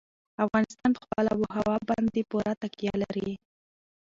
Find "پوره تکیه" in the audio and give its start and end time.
2.29-2.93